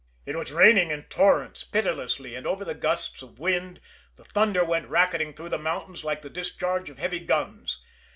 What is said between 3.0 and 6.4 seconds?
of wind, the thunder went racketing through the mountains like the